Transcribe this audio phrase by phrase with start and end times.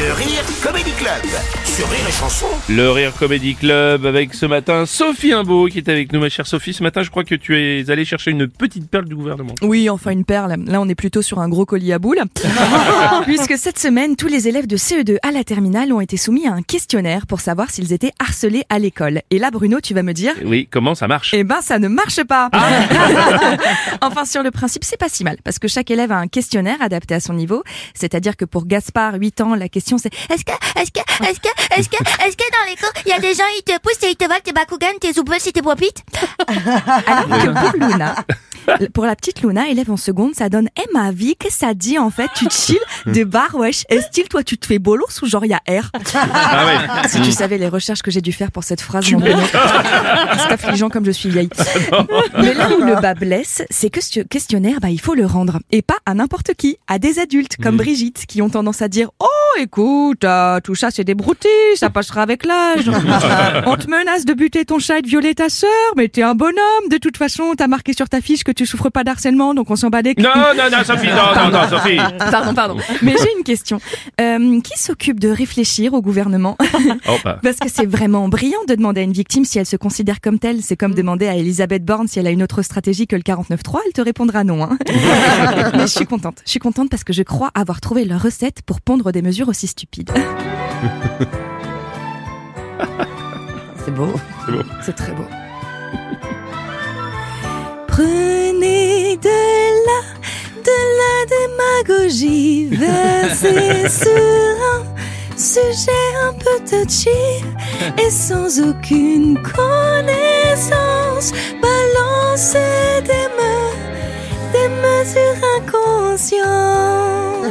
[0.00, 1.22] Le Rire Comedy Club
[1.66, 2.46] sur Rire et Chanson.
[2.70, 6.46] Le Rire Comedy Club avec ce matin Sophie Imbeau qui est avec nous, ma chère
[6.46, 6.72] Sophie.
[6.72, 9.54] Ce matin, je crois que tu es allée chercher une petite perle du gouvernement.
[9.60, 10.56] Oui, enfin une perle.
[10.66, 12.22] Là, on est plutôt sur un gros colis à boules.
[13.24, 16.52] Puisque cette semaine, tous les élèves de CE2 à la terminale ont été soumis à
[16.54, 19.20] un questionnaire pour savoir s'ils étaient harcelés à l'école.
[19.30, 21.34] Et là, Bruno, tu vas me dire Oui, comment ça marche?
[21.34, 22.48] Eh ben, ça ne marche pas.
[24.00, 26.80] enfin, sur le principe, c'est pas si mal, parce que chaque élève a un questionnaire
[26.80, 27.62] adapté à son niveau.
[27.92, 31.48] C'est-à-dire que pour Gaspard, 8 ans, la question c'est Est-ce que, est-ce que, est-ce que,
[31.78, 34.02] est-ce que, est-ce que dans les cours, il y a des gens, ils te poussent
[34.02, 36.02] et ils te volent tes Bakugan, tes Zoubus et tes Popites
[36.46, 38.14] Alors que pour Luna,
[38.94, 41.74] pour la petite Luna, élève en seconde, ça donne Eh ma vie, qu'est-ce que ça
[41.74, 42.28] dit en fait?
[42.34, 43.84] Tu chill de bar, wesh.
[43.88, 45.90] Est style, toi, tu te fais bolos ou genre il y a R?
[46.14, 47.08] Ah ouais.
[47.08, 49.04] Si tu savais les recherches que j'ai dû faire pour cette phrase.
[49.10, 51.48] C'est affligeant comme je suis vieille.
[52.38, 55.58] Mais là où le bas blesse, c'est que ce questionnaire, bah, il faut le rendre.
[55.70, 59.10] Et pas à n'importe qui, à des adultes comme Brigitte, qui ont tendance à dire
[59.20, 59.26] Oh,
[59.58, 62.90] écoute, euh, tout ça c'est des broutilles, ça passera avec l'âge.
[63.66, 66.34] On te menace de buter ton chat et de violer ta sœur, mais t'es un
[66.34, 66.88] bonhomme.
[66.90, 69.76] De toute façon, t'as marqué sur ta fiche que tu souffres pas d'harcèlement, donc on
[69.76, 70.24] s'en bat les couilles.
[70.24, 71.96] Non, non, non, Sophie, non, non, non, Sophie.
[72.18, 72.76] Pardon, pardon.
[73.02, 73.80] Mais j'ai une question.
[74.20, 76.56] Euh, qui s'occupe de réfléchir au gouvernement
[77.08, 77.38] Oh, bah.
[77.42, 80.38] Parce que c'est vraiment brillant de demander à une victime si elle se considère comme
[80.38, 80.62] telle.
[80.62, 83.78] C'est comme demander à Elisabeth Borne si elle a une autre stratégie que le 49.3.
[83.86, 84.62] Elle te répondra non.
[84.62, 84.78] Hein.
[85.74, 86.38] Mais je suis contente.
[86.44, 89.48] Je suis contente parce que je crois avoir trouvé leur recette pour pondre des mesures
[89.48, 90.10] aussi stupides.
[93.84, 94.12] C'est beau.
[94.46, 94.62] C'est beau.
[94.82, 95.24] C'est très beau.
[98.00, 99.40] Prenez de
[99.86, 100.00] la,
[100.66, 102.68] de la démagogie.
[102.68, 104.82] Versée sur un
[105.36, 107.44] sujet un peu touchy
[107.98, 111.29] et sans aucune connaissance,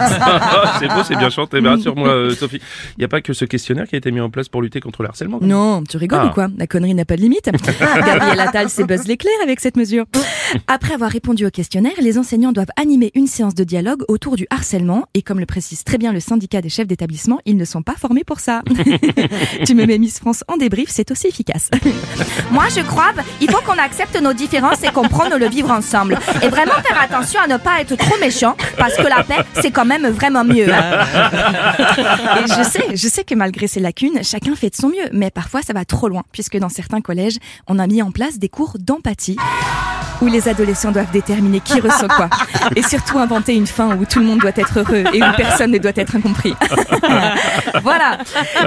[0.78, 1.60] c'est beau, c'est bien chanté.
[1.60, 2.60] Mais rassure-moi, euh, Sophie,
[2.96, 4.80] il n'y a pas que ce questionnaire qui a été mis en place pour lutter
[4.80, 5.38] contre le harcèlement.
[5.42, 6.26] Non, tu rigoles Ah.
[6.26, 6.48] ou quoi?
[6.58, 7.44] La connerie n'a pas de limite.
[8.06, 10.04] Gabriel Attal s'est buzz l'éclair avec cette mesure.
[10.66, 14.46] Après avoir répondu au questionnaire, les enseignants doivent animer une séance de dialogue autour du
[14.50, 15.04] harcèlement.
[15.14, 17.94] Et comme le précise très bien le syndicat des chefs d'établissement, ils ne sont pas
[17.96, 18.62] formés pour ça.
[19.66, 21.70] tu me mets Miss France en débrief, c'est aussi efficace.
[22.50, 26.18] Moi, je crois, il faut qu'on accepte nos différences et qu'on prenne le vivre ensemble.
[26.42, 29.70] Et vraiment faire attention à ne pas être trop méchant, parce que la paix, c'est
[29.70, 30.72] quand même vraiment mieux.
[30.72, 31.04] hein.
[32.44, 35.30] Et je sais, je sais que malgré ces lacunes, chacun fait de son mieux, mais
[35.30, 38.48] parfois ça va trop loin, puisque dans certains collèges, on a mis en place des
[38.48, 39.36] cours d'empathie
[40.20, 42.28] où les adolescents doivent déterminer qui ressent quoi,
[42.76, 45.70] et surtout inventer une fin où tout le monde doit être heureux et où personne
[45.70, 46.54] ne doit être incompris.
[47.82, 48.18] voilà.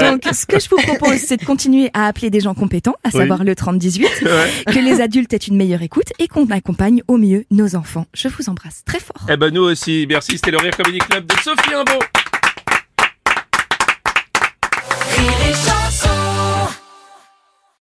[0.00, 3.08] Donc, ce que je vous propose, c'est de continuer à appeler des gens compétents, à
[3.12, 3.20] Oui.
[3.20, 4.06] savoir le 30-18,
[4.72, 8.06] que les adultes aient une meilleure écoute et qu'on accompagne au mieux nos enfants.
[8.14, 9.26] Je vous embrasse très fort.
[9.30, 10.06] Eh ben, nous aussi.
[10.08, 11.98] Merci, c'était le Rire Comedy Club de Sophie Imbeau.